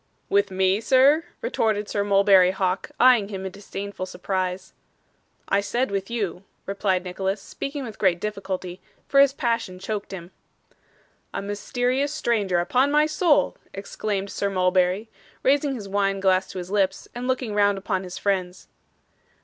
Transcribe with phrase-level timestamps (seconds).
[0.29, 4.73] 'With me, sir?' retorted Sir Mulberry Hawk, eyeing him in disdainful surprise.
[5.49, 10.31] 'I said with you,' replied Nicholas, speaking with great difficulty, for his passion choked him.
[11.35, 15.07] 'A mysterious stranger, upon my soul!' exclaimed Sir Mulberry,
[15.43, 18.69] raising his wine glass to his lips, and looking round upon his friends.